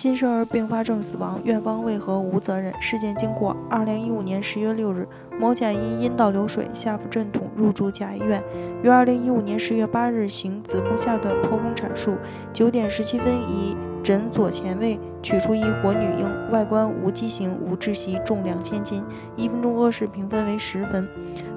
[0.00, 2.72] 新生儿并发症死亡，院方为何无责任？
[2.80, 5.06] 事件经过：二零一五年十月六日，
[5.38, 8.42] 某甲因阴道流水、下腹阵痛入住甲医院，
[8.82, 12.16] 于二零一五年十月八日行子宫下段剖宫产术，
[12.50, 19.04] 九点十七分以枕左前位取出一活女婴，外观无畸形、无窒息，重两千斤，
[19.36, 21.06] 一分钟屙屎评分为十分。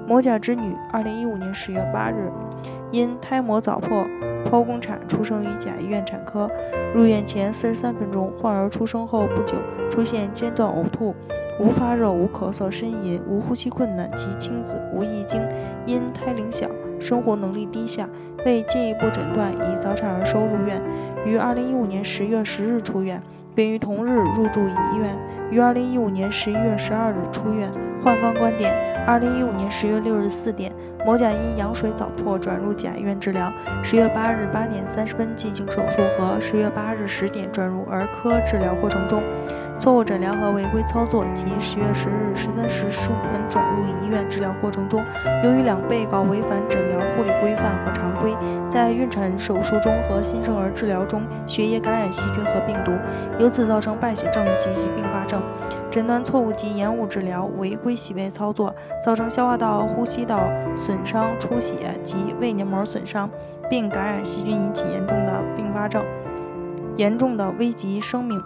[0.06, 2.30] 某甲之女，二零一五年十月八日
[2.94, 4.06] 因胎膜早破。
[4.44, 6.48] 剖宫产出生于甲医院产科，
[6.94, 9.56] 入院前四十三分钟，患儿出生后不久
[9.90, 11.12] 出现间断呕吐，
[11.58, 15.40] 无发热、无咳嗽、呻吟、无呼吸困难及青紫、无遗精，
[15.86, 16.68] 因胎龄小，
[17.00, 18.08] 生活能力低下，
[18.44, 20.80] 未进一步诊断，以早产儿收入院，
[21.26, 23.20] 于二零一五年十月十日出院，
[23.56, 25.16] 并于同日入住乙医院，
[25.50, 27.68] 于二零一五年十一月十二日出院。
[28.04, 28.72] 患方观点：
[29.06, 30.70] 二零一五年十月六日四点。
[31.04, 39.22] 某甲因羊水早破转入甲医院治疗，十月八日八点三十分进行手术和十月八日十点转入儿科治疗过程中，
[39.78, 45.04] 错误诊疗和违规操作及十月十日十三时十五分转入医院治疗过程中，
[45.42, 48.34] 由于两被告违反诊疗护理规范和常规，
[48.70, 52.92] 在孕产手术中和新生儿治疗中血液感染细菌和病毒，
[53.38, 55.42] 由此造成败血症及其并发症。
[55.90, 63.28] 诊断错误及延误治疗，违规洗胃操作，造成消化道、呼吸道损伤、出血及胃黏膜损伤，
[63.68, 66.02] 并感染细菌引起严重的并发症，
[66.96, 68.40] 严重的危及生命。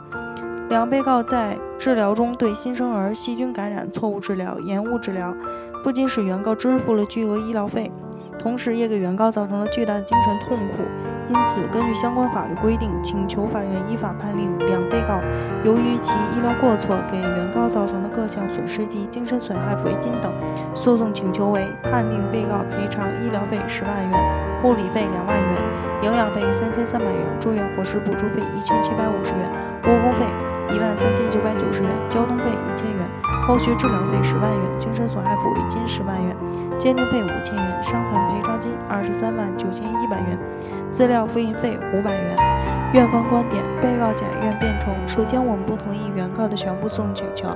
[0.68, 5.34] 两被告在治疗中对新生儿细菌感染错误治疗、延误治疗，
[5.82, 7.90] 不仅使原告支付了巨额医疗费，
[8.38, 10.82] 同时也给原告造成了巨大的精神痛苦。
[11.30, 15.20] 因此，根据相关法律规定，请求法院依法判令两被告
[15.64, 20.30] 由于其医疗过错给原告造成的各项损失及精神损害抚慰金等，
[20.74, 25.50] 诉讼请求为判令被告赔偿医疗费十万元、护理费两万元、
[26.02, 29.50] 营养费三千三百元、住院伙食补助费一千七百五十元、
[29.84, 30.24] 误工费
[30.74, 33.08] 一万三千九百九十元、交通费一千元、
[33.46, 36.36] 后续治疗费十万元、精神损害抚慰金十万元、
[36.78, 40.38] 鉴定费五千元、伤残赔偿金二十三万九千一百元。
[40.90, 42.36] 资料复印费五百元。
[42.94, 47.46] 院方观点：被告甲院辩称，首先，我们不同意原告的全部诉讼请求。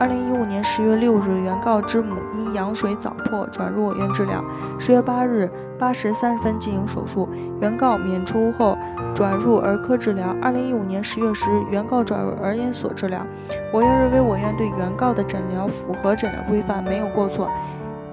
[0.00, 4.42] 二零一五年十月六日，原告之母因羊水早破转入我院治疗。
[4.80, 5.48] 十月八日
[5.78, 7.28] 八时三十分进行手术，
[7.60, 8.76] 原告娩出后
[9.14, 10.34] 转入儿科治疗。
[10.42, 13.24] 二零一五年十月十日，原告转入儿研所治疗。
[13.72, 17.48] 我院认为，我院对原告的诊疗符合诊疗规范，没有过错。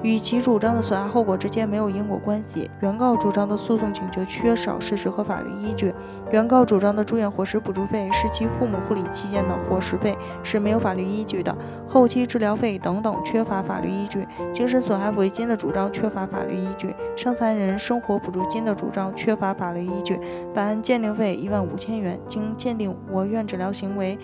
[0.08, 2.72] 与其主张的损害后果之间没有因果关系。
[2.80, 5.94] 原告主张的诉讼请求缺少事实和法律依据。
[6.32, 11.54] 原告主张的住院伙食补助费是其父母护理期间的伙食费，是没有法律依据的。
[11.86, 14.26] 后期治疗费等等缺乏法律依据。
[14.54, 16.96] 精神损害抚慰金的主张缺乏法律依据。
[17.18, 20.18] 伤残人生活补助金的主张缺乏法律依据。
[20.54, 24.18] 本案鉴定费一万五千元，经鉴定，我院诊疗行为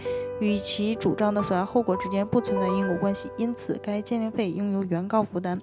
[0.44, 5.62] 与其主张的损害后果之间不存在因果关系，因此该鉴定费应由原告负担。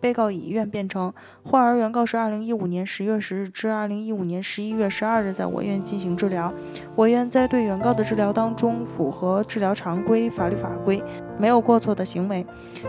[0.00, 1.12] 被告乙医院辩称，
[1.42, 6.52] 患儿原告是二零一五年十月十日至二零一五年十一月十二日在我院进行治疗，
[6.94, 11.02] 我院在对原告的治疗当中符合治疗常规、法律法规，
[11.36, 12.46] 没有过错的行为。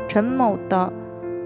[0.08, 0.94] 陈某的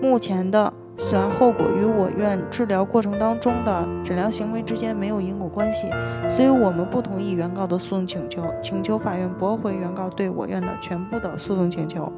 [0.01, 0.73] 目前的。
[1.03, 5.87] 损害后果与我院治疗过程当中的诊疗行为之间没有因果关系，
[6.29, 12.11] 所以我们不同意原告的诉讼请求，请求法院驳回原告对我院的全部的诉讼请求。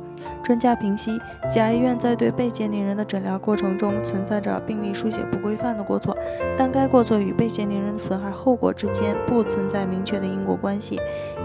[0.44, 1.20] 专家评析，
[1.50, 6.16] 甲医院在对被鉴定人的诊疗过程中存在着病历书写不规范的过错，
[6.58, 11.00] 但该过错与被鉴定人损害后果之间不存在明确的因果关系。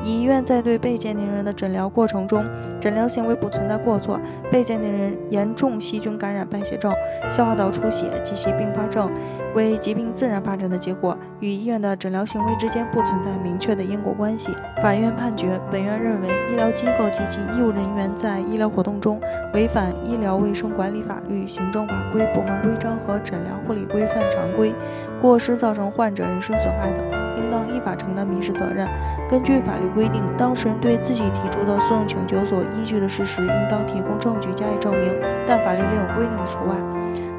[0.05, 2.45] 乙医院在对被鉴定人的诊疗过程中，
[2.81, 4.21] 诊疗行为不存在过错，
[4.51, 6.93] 被鉴定人严重细菌感染败血症。
[7.29, 9.11] 消化道出血及其并发症
[9.55, 14.53] 为疾病自然发展的结果，与医院的诊疗行为之间不存在明确的因果关系。
[14.83, 19.21] 法院判决，本院认为，医疗机构及其医务人员在医疗活动中
[19.53, 24.73] 违反医疗卫生管理法律、行政法规、部门规章和诊疗护理规范常规，
[25.21, 26.99] 过失造成患者人身损害的，
[27.37, 28.89] 应当依法承担民事责任。
[29.29, 35.15] 根据法律规定，当事人对自己提出的诉讼请求所依据的事实，应当提供证据加以证明，
[35.47, 36.75] 但法律另有规定的除外。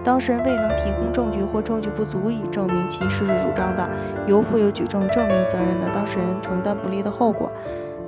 [0.04, 3.88] 当事人未能提供证据或证据不足以证明其事实主张的，
[4.26, 7.52] 由负有举证证明责任的当事人承担不利的后果。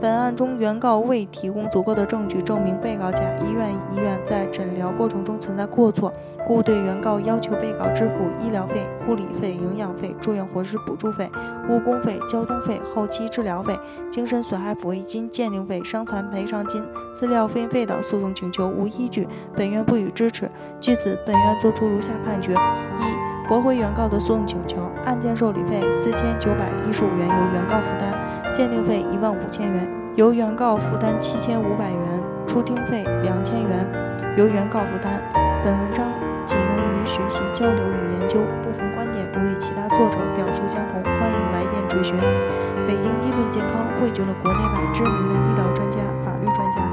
[0.04, 6.12] 本案中，原告未提供足够的证据证明被告甲医院医院在诊疗过程中存在过错，
[6.46, 11.32] 故对原告要求被告支付医疗费、护理费、营养费、住院伙食补助费、
[11.70, 13.80] 误工费、交通费、后期治疗费、
[14.10, 16.84] 精神损害抚慰金、鉴定费、伤残赔偿金、
[17.14, 19.26] 资料复印费的诉讼请求无依据，
[19.56, 20.52] 本院不予支持。
[20.82, 28.23] 据此，本院作出如下判决：一、驳回原告的诉讼请求，案件受理费四千九百一十五元由原告负担。
[28.54, 32.00] 鉴定费一万五千元，由原告负担七千五百元，
[32.46, 33.84] 出庭费两千元，
[34.38, 35.20] 由原告负担。
[35.66, 36.06] 本文章
[36.46, 42.16] 仅用于学习、交流与研究，部分观点如与其他作者表述相同，欢迎来电追询。
[42.86, 46.93] 北京医论健康汇聚了国内外知名的医疗专家、法律专家、